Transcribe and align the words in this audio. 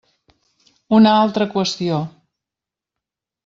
Una 0.99 1.11
altra 1.25 1.47
qüestió. 1.53 2.03